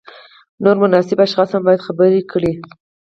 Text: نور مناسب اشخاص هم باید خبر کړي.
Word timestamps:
نور 0.63 0.75
مناسب 0.83 1.17
اشخاص 1.25 1.49
هم 1.55 1.63
باید 1.67 1.85
خبر 1.87 2.11
کړي. 2.31 2.51